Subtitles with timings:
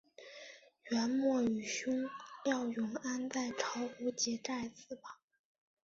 [0.89, 2.09] 元末与兄
[2.43, 5.03] 廖永安在巢湖结寨自保。